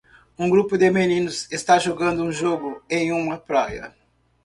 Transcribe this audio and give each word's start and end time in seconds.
Um 0.35 0.49
grupo 0.49 0.79
de 0.79 0.89
meninos 0.89 1.47
está 1.51 1.77
jogando 1.77 2.23
um 2.23 2.31
jogo 2.31 2.81
em 2.89 3.11
uma 3.11 3.37
praia. 3.37 3.95